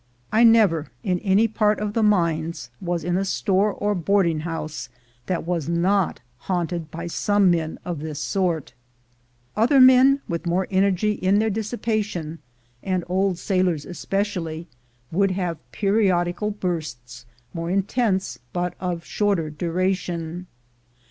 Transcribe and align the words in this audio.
I 0.31 0.43
never, 0.43 0.87
in 1.03 1.19
any 1.19 1.47
part 1.47 1.79
of 1.79 1.93
the 1.93 2.01
mines, 2.01 2.71
was 2.81 3.03
in 3.03 3.17
a 3.17 3.23
store 3.23 3.71
or 3.71 3.93
boarding 3.93 4.39
house 4.39 4.89
that 5.27 5.45
was 5.45 5.69
not 5.69 6.21
haunted 6.49 6.89
by 6.89 7.05
some 7.05 7.51
men 7.51 7.77
of 7.85 7.99
this 7.99 8.17
sort. 8.19 8.73
Other 9.55 9.79
men, 9.79 10.19
with 10.27 10.47
more 10.47 10.65
energy 10.71 11.11
in 11.11 11.37
their 11.37 11.51
dissipation, 11.51 12.39
ON 12.83 13.01
THE 13.01 13.05
TRAIL 13.05 13.09
189 13.09 13.09
and 13.11 13.15
old 13.27 13.37
sailors 13.37 13.85
especially, 13.85 14.67
would 15.11 15.31
have 15.37 15.71
periodical 15.71 16.49
bursts, 16.49 17.27
more 17.53 17.69
intense 17.69 18.39
but 18.53 18.73
of 18.79 19.05
shorter 19.05 19.51
duration. 19.51 20.47